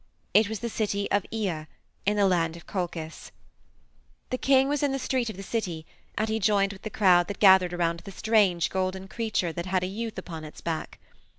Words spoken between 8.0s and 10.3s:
strange golden creature that had a youth